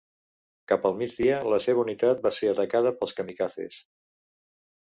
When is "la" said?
1.55-1.59